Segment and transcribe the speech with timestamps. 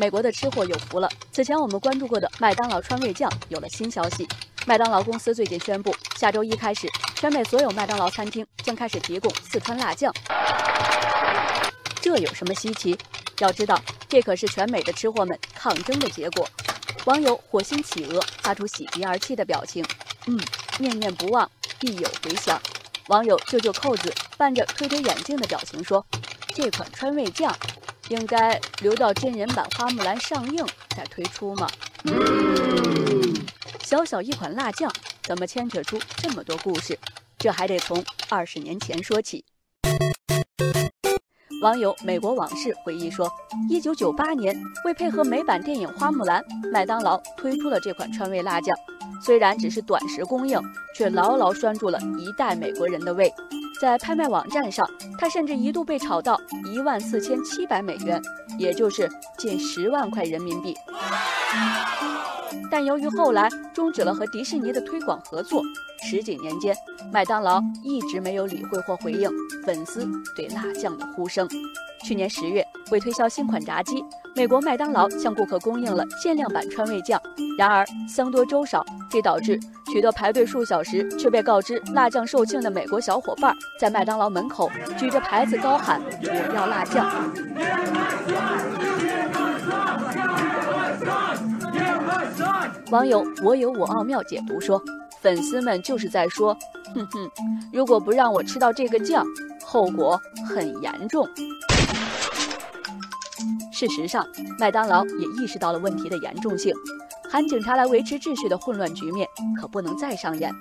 [0.00, 1.06] 美国的吃货有福了。
[1.30, 4.26] 此前我们关注过的麦当劳川味酱有了新消息，
[4.64, 10.10] 麦当劳公司最近宣布，下周一开始，全美所有麦当劳餐厅将开始提供四川辣酱。
[12.00, 12.96] 这有什么稀奇？
[13.40, 13.78] 要知道，
[14.08, 16.48] 这可是全美的吃货们抗争的结果。
[17.04, 19.84] 网友火星企鹅发出喜极而泣的表情，
[20.28, 20.40] 嗯，
[20.78, 22.58] 念念不忘，必有回响。
[23.08, 26.02] 网友舅舅扣子伴着推推眼镜的表情说
[26.56, 27.54] ：“这款川味酱，
[28.10, 31.66] 应该留到真人版花木兰上映再推出吗？”
[33.82, 36.98] 小小一款辣酱，怎么牵扯出这么多故事？
[37.38, 39.44] 这还得从二十年前说起。
[41.62, 43.30] 网友美国往事回忆说，
[43.68, 48.74] 一九九八年，为配合美版电影《花木兰》，麦当劳推出了这款川味辣酱。
[49.22, 50.58] 虽然只是短时供应，
[50.96, 53.30] 却牢牢拴住了一代美国人的胃。
[53.80, 54.86] 在拍卖网站上，
[55.18, 58.20] 它甚至一度被炒到一万四千七百美元，
[58.58, 60.76] 也就是近十万块人民币。
[62.80, 65.62] 但由于后来终止了和迪士尼的推广合作，
[66.02, 66.74] 十几年间，
[67.12, 69.30] 麦当劳一直没有理会或回应
[69.66, 71.46] 粉丝对辣酱的呼声。
[72.02, 74.02] 去年十月，为推销新款炸鸡，
[74.34, 77.20] 美国麦当劳向顾客供应了限量版川味酱。
[77.58, 79.60] 然而僧多粥少，这导致
[79.92, 87.30] 许多排队数小时，却被告知辣酱售罄的美国小伙伴，在麦当劳门口举着牌子高喊：“我要辣酱。”
[92.90, 94.82] 网友我有我奥妙解读说，
[95.20, 96.52] 粉丝们就是在说，
[96.92, 97.30] 哼哼，
[97.72, 99.24] 如果不让我吃到这个酱，
[99.64, 101.28] 后果很严重。
[103.72, 104.26] 事实上，
[104.58, 106.74] 麦当劳也意识到了问题的严重性，
[107.30, 109.26] 喊警察来维持秩序的混乱局面
[109.60, 110.52] 可不能再上演。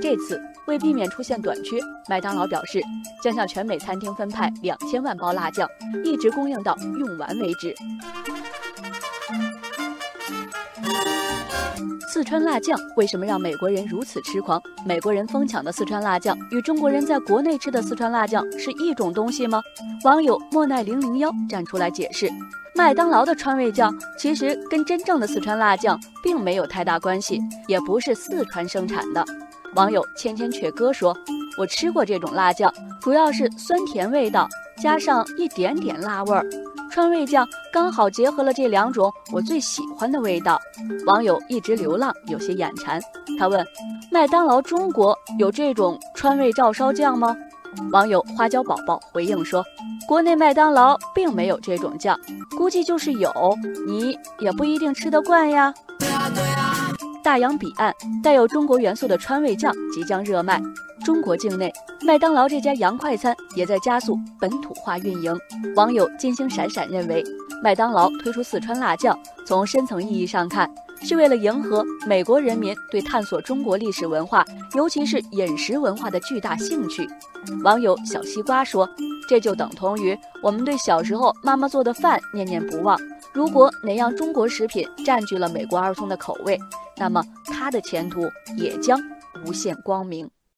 [0.00, 2.82] 这次为避免出现短缺，麦当劳表示
[3.22, 5.68] 将向全美餐厅分派两千万包辣酱，
[6.02, 7.74] 一直供应到用完为止。
[12.14, 14.62] 四川辣酱为什么让美国人如此痴狂？
[14.86, 19.60] 美国人疯抢的四川辣酱与中国人在国内吃的四川辣酱是一种东西吗？
[20.04, 22.30] 网友莫奈零零幺站出来解释，
[22.76, 29.24] 麦当劳的川味酱其实跟真正的四川辣酱并没有太大关系，也不是四川生产的。
[29.74, 31.12] 网友千千阙歌说
[31.58, 34.48] ：“我吃过这种辣酱，主要是酸甜味道，
[34.80, 36.46] 加上一点点辣味儿。”
[36.94, 40.60] 川味酱刚好结合了这两种我最喜欢的味道。
[41.06, 43.02] 网友一直流浪有些眼馋，
[43.36, 43.66] 他问：
[44.12, 47.36] 麦当劳中国有这种川味照烧酱吗？
[47.90, 49.64] 网友花椒宝宝回应说：
[50.06, 52.16] 国内麦当劳并没有这种酱，
[52.56, 53.32] 估计就是有，
[53.88, 55.74] 你也不一定吃得惯呀。
[57.24, 57.92] 大洋彼岸
[58.22, 60.60] 带有中国元素的川味酱即将热卖。
[61.02, 65.34] 中国境内，麦当劳这家洋快餐也在加速本土化运营。
[65.74, 67.24] 网友金星闪闪认为，
[67.62, 70.70] 麦当劳推出四川辣酱，从深层意义上看，
[71.00, 77.08] 是为了迎合美国人民对探索中国历史文化，尤其是饮食文化的巨大兴趣。
[77.62, 78.86] 网友小西瓜说
[79.26, 82.98] ：“这就等同于我们对小时候妈妈做的饭念念不忘。
[83.34, 86.56] 如果哪样中国食品占据了美国儿童的口味，
[86.96, 88.20] 那么它的前途
[88.56, 88.98] 也将
[89.44, 90.30] 无限光明。”